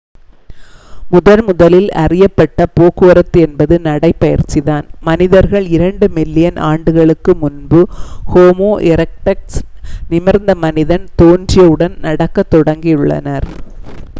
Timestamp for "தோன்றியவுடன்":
11.17-11.95